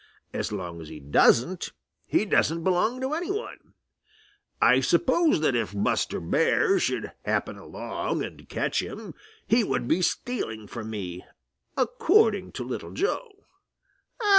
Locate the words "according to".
11.77-12.63